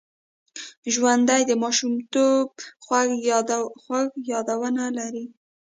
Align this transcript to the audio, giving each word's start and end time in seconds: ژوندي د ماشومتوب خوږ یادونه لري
ژوندي 0.93 1.41
د 1.47 1.51
ماشومتوب 1.63 2.47
خوږ 2.85 3.09
یادونه 4.31 4.83
لري 4.97 5.25